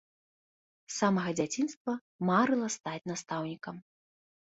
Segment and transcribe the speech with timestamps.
[0.93, 1.91] З самага дзяцінства
[2.33, 3.75] марыла стаць настаўнікам.